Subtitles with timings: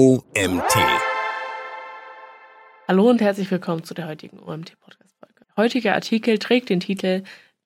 [0.00, 0.76] OMT.
[2.88, 5.44] Hallo und herzlich willkommen zu der heutigen OMT-Podcast-Folge.
[5.46, 7.22] Der heutige Artikel trägt den Titel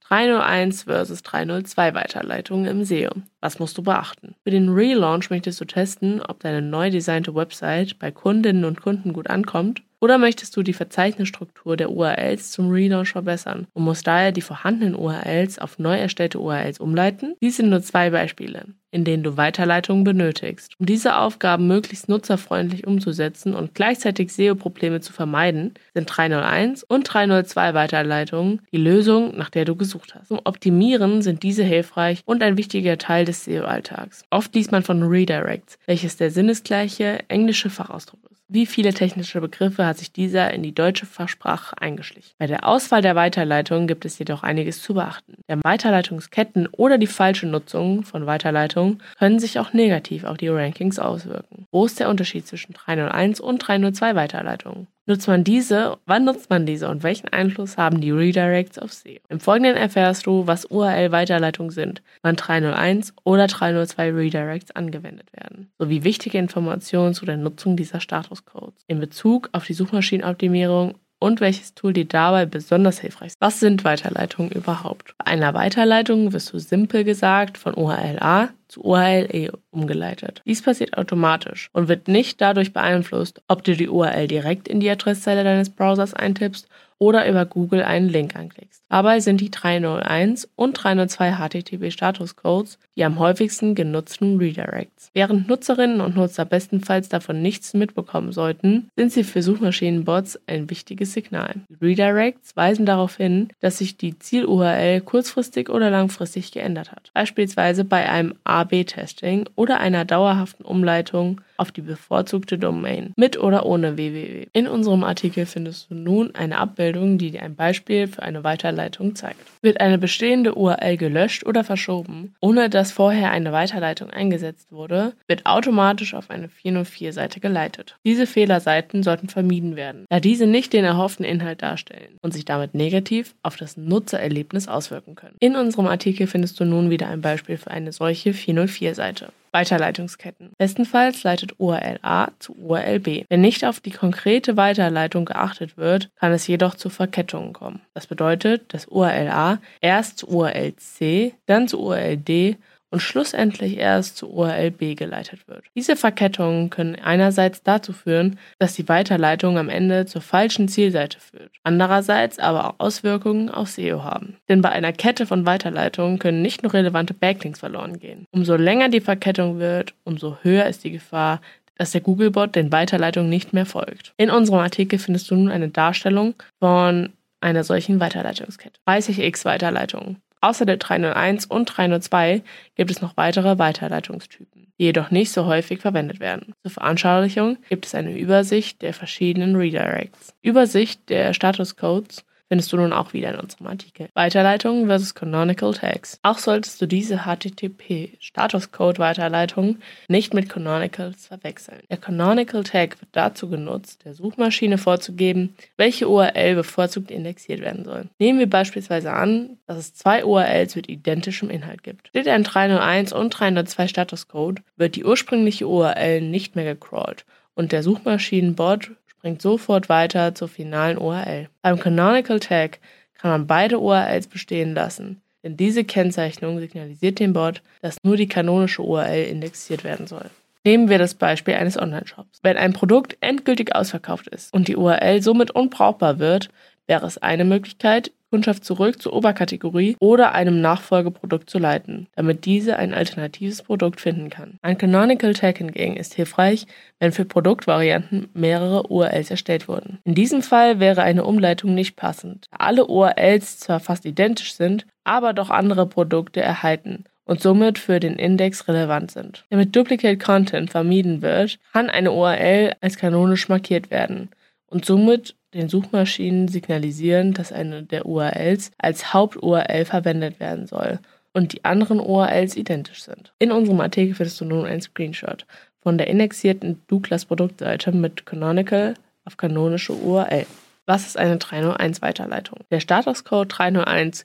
[0.09, 3.13] 301 versus 302 Weiterleitungen im SEO.
[3.41, 4.35] Was musst du beachten?
[4.43, 9.13] Für den Relaunch möchtest du testen, ob deine neu designte Website bei Kundinnen und Kunden
[9.13, 14.33] gut ankommt oder möchtest du die Verzeichnisstruktur der URLs zum Relaunch verbessern und musst daher
[14.33, 17.37] die vorhandenen URLs auf neu erstellte URLs umleiten?
[17.41, 20.75] Dies sind nur zwei Beispiele, in denen du Weiterleitungen benötigst.
[20.79, 27.73] Um diese Aufgaben möglichst nutzerfreundlich umzusetzen und gleichzeitig SEO-Probleme zu vermeiden, sind 301 und 302
[27.73, 30.29] Weiterleitungen die Lösung, nach der du gesucht hast.
[30.29, 34.27] Zum Optimieren sind diese hilfreich und ein wichtiger Teil des SEO-Alltags.
[34.29, 38.34] Oft liest man von Redirects, welches der sinnesgleiche englische Fachausdruck ist.
[38.55, 42.31] Wie viele technische Begriffe hat sich dieser in die deutsche Fachsprache eingeschlichen?
[42.39, 45.39] Bei der Auswahl der Weiterleitung gibt es jedoch einiges zu beachten.
[45.49, 51.01] Der Weiterleitungsketten oder die falsche Nutzung von Weiterleitungen können sich auch negativ auf die Rankings
[51.01, 51.67] auswirken.
[51.73, 54.87] Wo ist der Unterschied zwischen 301 und 302 Weiterleitungen?
[55.07, 55.99] Nutzt man diese?
[56.07, 59.19] Wann nutzt man diese und welchen Einfluss haben die Redirects auf SEO?
[59.29, 66.05] Im Folgenden erfährst du, was URL-Weiterleitungen sind, wann 301 oder 302 Redirects angewendet werden, sowie
[66.05, 71.95] wichtige Informationen zu der Nutzung dieser Statuscodes in Bezug auf die Suchmaschinenoptimierung und welches Tool
[71.95, 73.41] dir dabei besonders hilfreich ist.
[73.41, 75.15] Was sind Weiterleitungen überhaupt?
[75.17, 80.43] Bei einer Weiterleitung wirst du simpel gesagt von URL A zu URL-E umgeleitet.
[80.45, 84.91] Dies passiert automatisch und wird nicht dadurch beeinflusst, ob du die URL direkt in die
[84.91, 88.84] Adresszeile deines Browsers eintippst oder über Google einen Link anklickst.
[88.95, 95.11] Dabei sind die 301 und 302 HTTP Statuscodes die am häufigsten genutzten Redirects.
[95.15, 101.13] Während Nutzerinnen und Nutzer bestenfalls davon nichts mitbekommen sollten, sind sie für Suchmaschinenbots ein wichtiges
[101.13, 101.55] Signal.
[101.69, 107.85] Die Redirects weisen darauf hin, dass sich die Ziel-URL kurzfristig oder langfristig geändert hat, beispielsweise
[107.85, 114.47] bei einem AB-Testing oder einer dauerhaften Umleitung auf die bevorzugte Domain mit oder ohne www.
[114.53, 118.84] In unserem Artikel findest du nun eine Abbildung, die dir ein Beispiel für eine Weiterleitung
[118.91, 119.41] zeigt.
[119.63, 125.47] Wird eine bestehende URL gelöscht oder verschoben, ohne dass vorher eine Weiterleitung eingesetzt wurde, wird
[125.47, 127.97] automatisch auf eine 404-Seite geleitet.
[128.05, 132.75] Diese Fehlerseiten sollten vermieden werden, da diese nicht den erhofften Inhalt darstellen und sich damit
[132.75, 135.37] negativ auf das Nutzererlebnis auswirken können.
[135.41, 139.33] In unserem Artikel findest du nun wieder ein Beispiel für eine solche 404-Seite.
[139.55, 140.53] Weiterleitungsketten.
[140.59, 143.25] Bestenfalls leitet URL A zu URL B.
[143.29, 147.81] Wenn nicht auf die konkrete Weiterleitung geachtet wird, kann es jedoch zu Verkettungen kommen.
[147.95, 152.57] Das bedeutet, dass URL A erst zu URL C, dann zu URL D
[152.95, 155.65] und schlussendlich erst zu URL B geleitet wird.
[155.75, 161.51] Diese Verkettungen können einerseits dazu führen, dass die Weiterleitung am Ende zur falschen Zielseite führt,
[161.65, 164.37] andererseits aber auch Auswirkungen auf SEO haben.
[164.49, 168.27] Denn bei einer Kette von Weiterleitungen können nicht nur relevante Backlinks verloren gehen.
[168.31, 171.41] Umso länger die Verkettung wird, umso höher ist die Gefahr,
[171.77, 174.13] dass der Googlebot den Weiterleitungen nicht mehr folgt.
[174.19, 178.79] In unserem Artikel findest du nun eine Darstellung von einer solchen Weiterleitungskette.
[178.87, 180.19] 30x Weiterleitungen.
[180.45, 182.43] Außer der 301 und 302
[182.75, 186.55] gibt es noch weitere Weiterleitungstypen, die jedoch nicht so häufig verwendet werden.
[186.61, 190.35] Zur Veranschaulichung gibt es eine Übersicht der verschiedenen Redirects.
[190.43, 194.09] Übersicht der Statuscodes findest du nun auch wieder in unserem Artikel.
[194.15, 196.19] Weiterleitung versus Canonical Tags.
[196.23, 199.79] Auch solltest du diese HTTP Statuscode Weiterleitung
[200.09, 201.81] nicht mit Canonicals verwechseln.
[201.91, 208.09] Der Canonical Tag wird dazu genutzt, der Suchmaschine vorzugeben, welche URL bevorzugt indexiert werden soll.
[208.19, 212.09] Nehmen wir beispielsweise an, dass es zwei URLs mit identischem Inhalt gibt.
[212.09, 217.25] Steht ein 301 und 302 Statuscode, wird die ursprüngliche URL nicht mehr gecrawlt
[217.55, 218.91] und der Suchmaschinenbot
[219.25, 221.49] bringt sofort weiter zur finalen URL.
[221.63, 222.79] Beim Canonical Tag
[223.15, 228.29] kann man beide URLs bestehen lassen, denn diese Kennzeichnung signalisiert dem Bot, dass nur die
[228.29, 230.29] kanonische URL indexiert werden soll.
[230.63, 232.41] Nehmen wir das Beispiel eines Online-Shops.
[232.43, 236.51] Wenn ein Produkt endgültig ausverkauft ist und die URL somit unbrauchbar wird,
[236.87, 242.77] wäre es eine Möglichkeit, Kundschaft zurück zur Oberkategorie oder einem Nachfolgeprodukt zu leiten, damit diese
[242.77, 244.59] ein alternatives Produkt finden kann.
[244.61, 246.67] Ein Canonical Tag hingegen ist hilfreich,
[246.99, 250.01] wenn für Produktvarianten mehrere URLs erstellt wurden.
[250.03, 254.85] In diesem Fall wäre eine Umleitung nicht passend, da alle URLs zwar fast identisch sind,
[255.05, 259.45] aber doch andere Produkte erhalten und somit für den Index relevant sind.
[259.51, 264.31] Damit Duplicate Content vermieden wird, kann eine URL als kanonisch markiert werden
[264.67, 270.99] und somit den Suchmaschinen signalisieren, dass eine der URLs als Haupt-URL verwendet werden soll
[271.33, 273.33] und die anderen URLs identisch sind.
[273.39, 275.47] In unserem Artikel findest du nun ein Screenshot
[275.83, 280.47] von der indexierten Douglas Produktseite mit Canonical auf kanonische URL.
[280.87, 282.59] Was ist eine 301 Weiterleitung?
[282.71, 284.25] Der Statuscode 301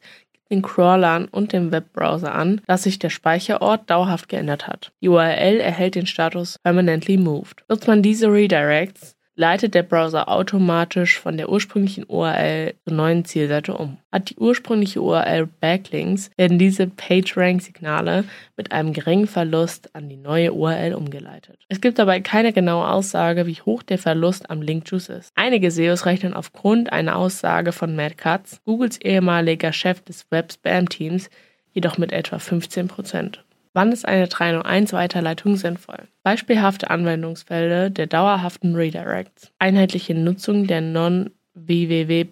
[0.50, 4.92] den Crawlern und dem Webbrowser an, dass sich der Speicherort dauerhaft geändert hat.
[5.02, 7.64] Die URL erhält den Status Permanently Moved.
[7.70, 13.74] Nutzt man diese Redirects, leitet der Browser automatisch von der ursprünglichen URL zur neuen Zielseite
[13.74, 13.98] um.
[14.12, 18.26] Hat die ursprüngliche URL Backlinks, werden diese PageRank-Signale
[18.58, 21.58] mit einem geringen Verlust an die neue URL umgeleitet.
[21.70, 25.32] Es gibt dabei keine genaue Aussage, wie hoch der Verlust am Link-Juice ist.
[25.36, 31.30] Einige SEOs rechnen aufgrund einer Aussage von Matt Katz, Googles ehemaliger Chef des Web-Spam-Teams,
[31.72, 33.40] jedoch mit etwa 15%.
[33.80, 36.10] Wann ist eine 301-Weiterleitung sinnvoll?
[36.24, 39.54] Beispielhafte Anwendungsfälle der dauerhaften Redirects.
[39.58, 42.26] Einheitliche Nutzung der Non-www.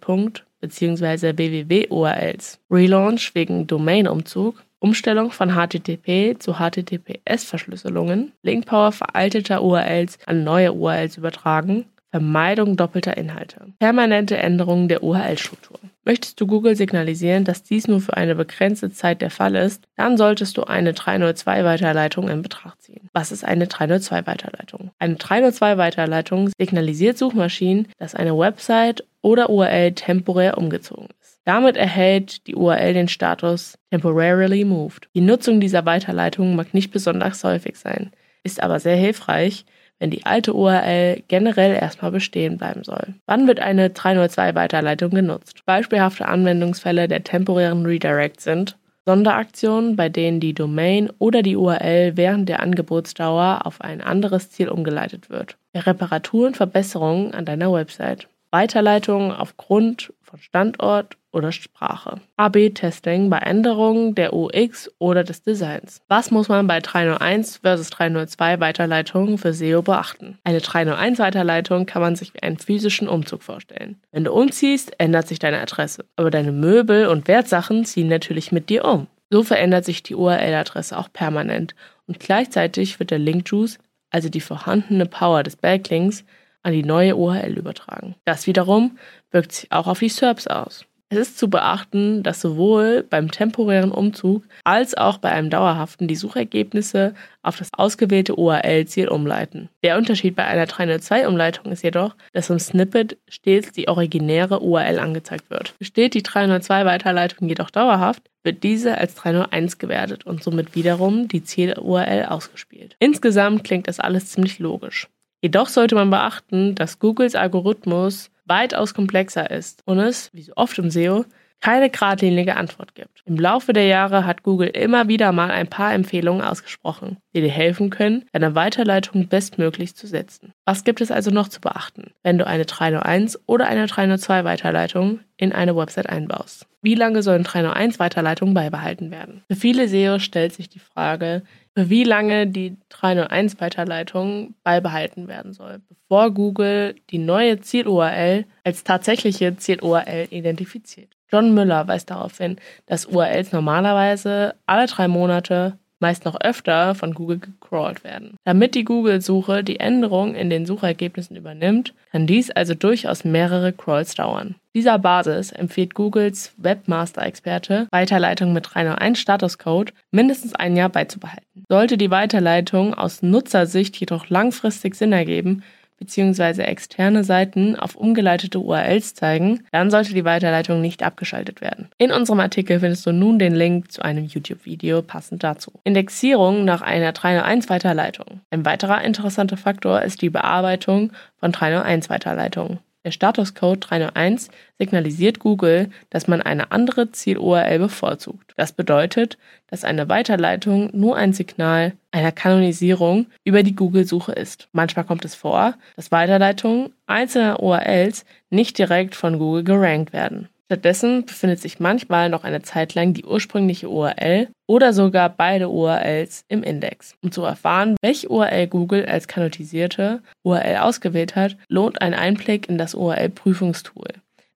[0.60, 1.38] bzw.
[1.38, 2.60] www-URLs.
[2.70, 4.62] Relaunch wegen Domainumzug.
[4.80, 8.34] Umstellung von HTTP zu HTTPS-Verschlüsselungen.
[8.44, 11.86] Linkpower veralteter URLs an neue URLs übertragen.
[12.18, 13.74] Vermeidung doppelter Inhalte.
[13.78, 15.78] Permanente Änderung der URL-Struktur.
[16.04, 20.18] Möchtest du Google signalisieren, dass dies nur für eine begrenzte Zeit der Fall ist, dann
[20.18, 23.08] solltest du eine 302-Weiterleitung in Betracht ziehen.
[23.14, 24.90] Was ist eine 302-Weiterleitung?
[24.98, 31.40] Eine 302-Weiterleitung signalisiert Suchmaschinen, dass eine Website oder URL temporär umgezogen ist.
[31.46, 35.08] Damit erhält die URL den Status Temporarily Moved.
[35.14, 38.10] Die Nutzung dieser Weiterleitung mag nicht besonders häufig sein,
[38.42, 39.66] ist aber sehr hilfreich,
[40.00, 43.16] wenn die alte URL generell erstmal bestehen bleiben soll.
[43.26, 45.62] Wann wird eine 302-Weiterleitung genutzt?
[45.66, 52.50] Beispielhafte Anwendungsfälle der temporären Redirect sind Sonderaktionen, bei denen die Domain oder die URL während
[52.50, 55.58] der Angebotsdauer auf ein anderes Ziel umgeleitet wird.
[55.74, 58.28] Reparaturen, Verbesserungen an deiner Website.
[58.58, 62.20] Weiterleitungen aufgrund von Standort oder Sprache.
[62.38, 66.02] AB-Testing bei Änderungen der UX oder des Designs.
[66.08, 70.40] Was muss man bei 301 versus 302 Weiterleitungen für SEO beachten?
[70.44, 74.02] Eine 301 Weiterleitung kann man sich wie einen physischen Umzug vorstellen.
[74.12, 76.06] Wenn du umziehst, ändert sich deine Adresse.
[76.16, 79.06] Aber deine Möbel und Wertsachen ziehen natürlich mit dir um.
[79.30, 81.76] So verändert sich die URL-Adresse auch permanent
[82.08, 83.78] und gleichzeitig wird der Link-Juice,
[84.10, 86.24] also die vorhandene Power des Backlinks,
[86.68, 88.16] an die neue URL übertragen.
[88.26, 88.98] Das wiederum
[89.32, 90.86] wirkt sich auch auf die SERPs aus.
[91.10, 96.18] Es ist zu beachten, dass sowohl beim temporären Umzug als auch bei einem dauerhaften die
[96.18, 99.70] Suchergebnisse auf das ausgewählte URL-Ziel umleiten.
[99.84, 105.50] Der Unterschied bei einer 302-Umleitung ist jedoch, dass im Snippet stets die originäre URL angezeigt
[105.50, 105.76] wird.
[105.80, 112.26] Besteht die 302-Weiterleitung jedoch dauerhaft, wird diese als 301 gewertet und somit wiederum die Ziel-URL
[112.26, 112.98] ausgespielt.
[113.00, 115.08] Insgesamt klingt das alles ziemlich logisch.
[115.48, 120.78] Jedoch sollte man beachten, dass Googles Algorithmus weitaus komplexer ist und es, wie so oft
[120.78, 121.24] im SEO,
[121.60, 123.22] keine geradlinige Antwort gibt.
[123.26, 127.50] Im Laufe der Jahre hat Google immer wieder mal ein paar Empfehlungen ausgesprochen, die dir
[127.50, 130.54] helfen können, deine Weiterleitung bestmöglich zu setzen.
[130.66, 135.20] Was gibt es also noch zu beachten, wenn du eine 301 oder eine 302 Weiterleitung
[135.36, 136.68] in eine Website einbaust?
[136.82, 139.44] Wie lange sollen 301 Weiterleitungen beibehalten werden?
[139.50, 141.44] Für viele SEO stellt sich die Frage,
[141.76, 148.84] für wie lange die 301 Weiterleitung beibehalten werden soll, bevor Google die neue Ziel-URL als
[148.84, 151.17] tatsächliche Ziel-URL identifiziert.
[151.32, 157.14] John Müller weist darauf hin, dass URLs normalerweise alle drei Monate meist noch öfter von
[157.14, 158.38] Google gecrawlt werden.
[158.44, 164.16] Damit die Google-Suche die Änderung in den Suchergebnissen übernimmt, kann dies also durchaus mehrere Crawls
[164.16, 164.56] dauern.
[164.76, 171.64] Dieser Basis empfiehlt Googles Webmaster-Experte, Weiterleitung mit 301 Statuscode mindestens ein Jahr beizubehalten.
[171.68, 175.64] Sollte die Weiterleitung aus Nutzersicht jedoch langfristig Sinn ergeben,
[176.00, 176.62] bzw.
[176.64, 181.90] externe Seiten auf umgeleitete URLs zeigen, dann sollte die Weiterleitung nicht abgeschaltet werden.
[181.98, 185.72] In unserem Artikel findest du nun den Link zu einem YouTube-Video passend dazu.
[185.84, 188.42] Indexierung nach einer 301 Weiterleitung.
[188.50, 192.80] Ein weiterer interessanter Faktor ist die Bearbeitung von 301 Weiterleitungen.
[193.08, 198.52] Der Statuscode 301 signalisiert Google, dass man eine andere Ziel-URL bevorzugt.
[198.58, 199.38] Das bedeutet,
[199.68, 204.68] dass eine Weiterleitung nur ein Signal einer Kanonisierung über die Google-Suche ist.
[204.74, 210.50] Manchmal kommt es vor, dass Weiterleitungen einzelner URLs nicht direkt von Google gerankt werden.
[210.70, 216.44] Stattdessen befindet sich manchmal noch eine Zeit lang die ursprüngliche URL oder sogar beide URLs
[216.50, 217.16] im Index.
[217.24, 222.78] Um zu erfahren, welche URL Google als kanonisierte URL ausgewählt hat, lohnt ein Einblick in
[222.78, 224.10] das URL-Prüfungstool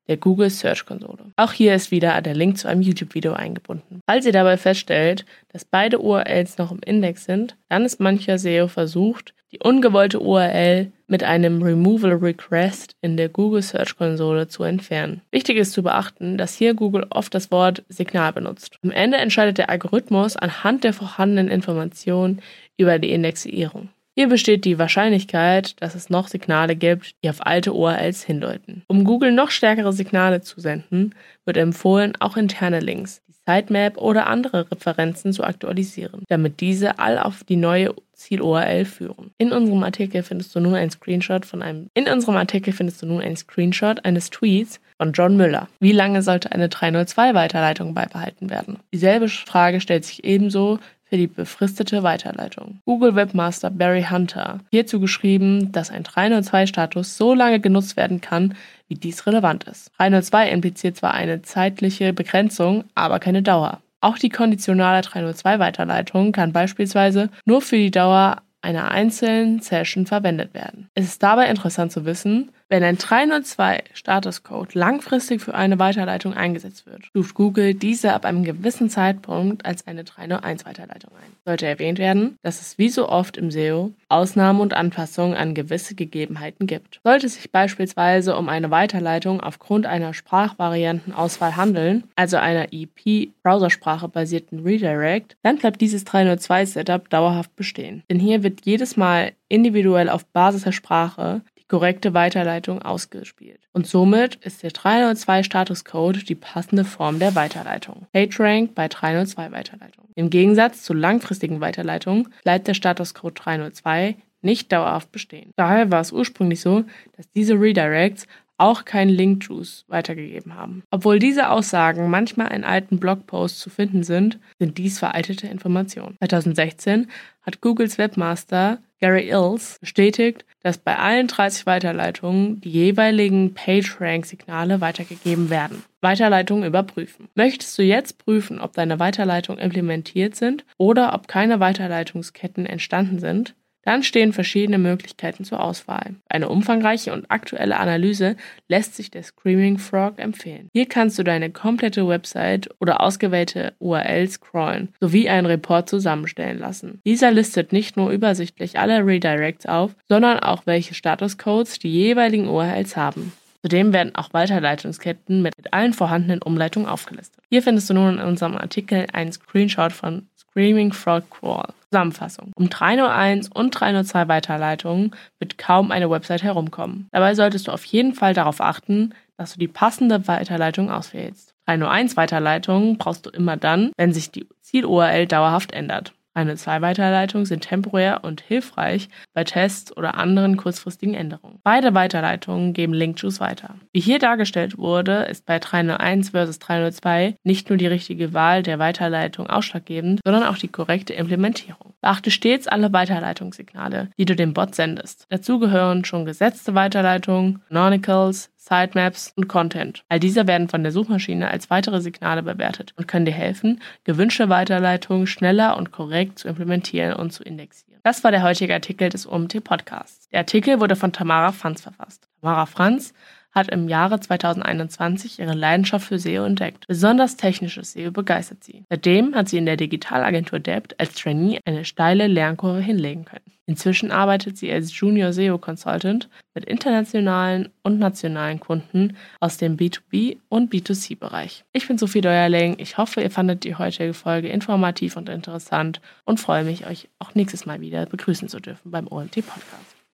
[0.09, 1.31] der Google Search Konsole.
[1.37, 4.01] Auch hier ist wieder der Link zu einem YouTube-Video eingebunden.
[4.05, 8.67] Falls ihr dabei feststellt, dass beide URLs noch im Index sind, dann ist mancher SEO
[8.67, 15.21] versucht, die ungewollte URL mit einem Removal Request in der Google Search Konsole zu entfernen.
[15.31, 18.77] Wichtig ist zu beachten, dass hier Google oft das Wort Signal benutzt.
[18.81, 22.41] Am Ende entscheidet der Algorithmus anhand der vorhandenen Informationen
[22.77, 23.89] über die Indexierung.
[24.13, 28.83] Hier besteht die Wahrscheinlichkeit, dass es noch Signale gibt, die auf alte URLs hindeuten.
[28.87, 31.15] Um Google noch stärkere Signale zu senden,
[31.45, 37.43] wird empfohlen, auch interne Links, Sitemap oder andere Referenzen zu aktualisieren, damit diese all auf
[37.43, 39.31] die neue Ziel-URL führen.
[39.37, 43.07] In unserem Artikel findest du nun einen Screenshot von einem In unserem Artikel findest du
[43.07, 45.67] nun einen Screenshot eines Tweets von John Müller.
[45.79, 48.77] Wie lange sollte eine 302 Weiterleitung beibehalten werden?
[48.93, 50.77] Dieselbe Frage stellt sich ebenso
[51.11, 52.79] für die befristete Weiterleitung.
[52.85, 58.55] Google Webmaster Barry Hunter hierzu geschrieben, dass ein 302-Status so lange genutzt werden kann,
[58.87, 59.91] wie dies relevant ist.
[59.97, 63.81] 302 impliziert zwar eine zeitliche Begrenzung, aber keine Dauer.
[63.99, 70.87] Auch die konditionale 302-Weiterleitung kann beispielsweise nur für die Dauer einer einzelnen Session verwendet werden.
[70.95, 76.85] Es ist dabei interessant zu wissen, wenn ein 302 Statuscode langfristig für eine Weiterleitung eingesetzt
[76.85, 81.33] wird, stuft Google diese ab einem gewissen Zeitpunkt als eine 301 Weiterleitung ein.
[81.43, 85.95] Sollte erwähnt werden, dass es wie so oft im SEO Ausnahmen und Anpassungen an gewisse
[85.95, 87.01] Gegebenheiten gibt.
[87.03, 94.59] Sollte es sich beispielsweise um eine Weiterleitung aufgrund einer Sprachvariantenauswahl handeln, also einer EP-Browsersprache basierten
[94.59, 98.03] Redirect, dann bleibt dieses 302-Setup dauerhaft bestehen.
[98.09, 103.61] Denn hier wird jedes Mal individuell auf Basis der Sprache korrekte Weiterleitung ausgespielt.
[103.71, 108.07] Und somit ist der 302 Statuscode die passende Form der Weiterleitung.
[108.11, 110.09] PageRank bei 302 Weiterleitung.
[110.15, 115.51] Im Gegensatz zu langfristigen Weiterleitungen bleibt der Statuscode 302 nicht dauerhaft bestehen.
[115.55, 116.83] Daher war es ursprünglich so,
[117.15, 120.83] dass diese Redirects auch keinen Link-Juice weitergegeben haben.
[120.91, 126.17] Obwohl diese Aussagen manchmal in alten Blogposts zu finden sind, sind dies veraltete Informationen.
[126.19, 127.07] 2016
[127.43, 135.49] hat Googles Webmaster Gary Ills bestätigt, dass bei allen 30 Weiterleitungen die jeweiligen PageRank-Signale weitergegeben
[135.49, 135.83] werden.
[136.01, 137.27] Weiterleitungen überprüfen.
[137.35, 143.55] Möchtest du jetzt prüfen, ob deine Weiterleitungen implementiert sind oder ob keine Weiterleitungsketten entstanden sind?
[143.83, 146.15] Dann stehen verschiedene Möglichkeiten zur Auswahl.
[146.29, 148.35] Eine umfangreiche und aktuelle Analyse
[148.67, 150.69] lässt sich der Screaming Frog empfehlen.
[150.73, 157.01] Hier kannst du deine komplette Website oder ausgewählte URLs scrollen sowie einen Report zusammenstellen lassen.
[157.05, 162.95] Dieser listet nicht nur übersichtlich alle Redirects auf, sondern auch welche Statuscodes die jeweiligen URLs
[162.95, 163.33] haben.
[163.61, 167.43] Zudem werden auch Weiterleitungsketten mit allen vorhandenen Umleitungen aufgelistet.
[167.49, 171.73] Hier findest du nun in unserem Artikel einen Screenshot von Screaming Frog Crawl.
[171.91, 172.51] Zusammenfassung.
[172.55, 177.07] Um 301 und 302 Weiterleitungen wird kaum eine Website herumkommen.
[177.11, 181.53] Dabei solltest du auf jeden Fall darauf achten, dass du die passende Weiterleitung auswählst.
[181.65, 186.13] 301 Weiterleitungen brauchst du immer dann, wenn sich die Ziel-URL dauerhaft ändert.
[186.33, 191.59] Eine Zwei-Weiterleitungen sind temporär und hilfreich bei Tests oder anderen kurzfristigen Änderungen.
[191.63, 193.75] Beide Weiterleitungen geben Link-Juice weiter.
[193.91, 198.79] Wie hier dargestellt wurde, ist bei 301 vs 302 nicht nur die richtige Wahl der
[198.79, 201.93] Weiterleitung ausschlaggebend, sondern auch die korrekte Implementierung.
[201.99, 205.25] Beachte stets alle Weiterleitungssignale, die du dem Bot sendest.
[205.29, 210.03] Dazu gehören schon gesetzte Weiterleitungen, Canonicals, Sitemaps und Content.
[210.07, 214.49] All diese werden von der Suchmaschine als weitere Signale bewertet und können dir helfen, gewünschte
[214.49, 217.99] Weiterleitungen schneller und korrekt zu implementieren und zu indexieren.
[218.03, 220.29] Das war der heutige Artikel des OMT Podcasts.
[220.29, 222.27] Der Artikel wurde von Tamara Franz verfasst.
[222.39, 223.15] Tamara Franz
[223.51, 226.87] hat im Jahre 2021 ihre Leidenschaft für SEO entdeckt.
[226.87, 228.83] Besonders technisches SEO begeistert sie.
[228.89, 233.51] Seitdem hat sie in der Digitalagentur Debt als Trainee eine steile Lernkurve hinlegen können.
[233.67, 240.39] Inzwischen arbeitet sie als Junior SEO Consultant mit internationalen und nationalen Kunden aus dem B2B
[240.49, 241.63] und B2C-Bereich.
[241.71, 242.75] Ich bin Sophie Deuerling.
[242.79, 247.33] Ich hoffe, ihr fandet die heutige Folge informativ und interessant und freue mich, euch auch
[247.33, 250.00] nächstes Mal wieder begrüßen zu dürfen beim OMT Podcast.